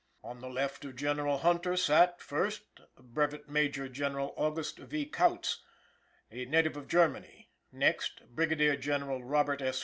[0.23, 2.63] On the left of General Hunter sat, first,
[2.99, 5.05] Brevet Major General August V.
[5.07, 5.61] Kautz,
[6.31, 9.79] a native of Germany; next, Brigadier General Robert S.